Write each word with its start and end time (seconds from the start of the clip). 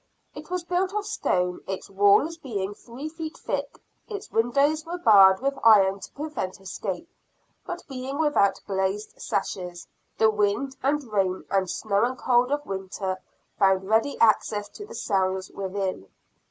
It 0.33 0.49
was 0.49 0.63
built 0.63 0.95
of 0.95 1.05
stone, 1.05 1.61
its 1.67 1.87
walls 1.87 2.35
being 2.35 2.73
three 2.73 3.07
feet 3.07 3.37
thick. 3.37 3.77
Its 4.07 4.31
windows 4.31 4.83
were 4.83 4.97
barred 4.97 5.41
with 5.43 5.59
iron 5.63 5.99
to 5.99 6.11
prevent 6.13 6.59
escape; 6.59 7.07
but 7.67 7.83
being 7.87 8.17
without 8.17 8.59
glazed 8.65 9.21
sashes, 9.21 9.85
the 10.17 10.31
wind 10.31 10.75
and 10.81 11.03
rain 11.03 11.45
and 11.51 11.69
snow 11.69 12.03
and 12.03 12.17
cold 12.17 12.51
of 12.51 12.65
winter 12.65 13.19
found 13.59 13.87
ready 13.87 14.19
access 14.19 14.67
to 14.69 14.87
the 14.87 14.95
cells 14.95 15.51
within. 15.51 16.07